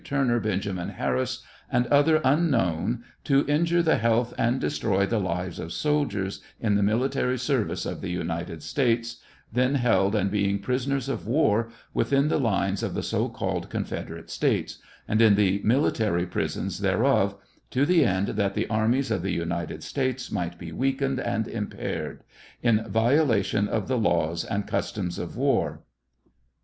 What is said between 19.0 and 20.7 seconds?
of the United States might